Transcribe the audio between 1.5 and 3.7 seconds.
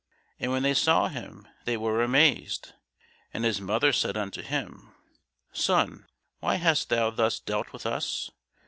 they were amazed: and his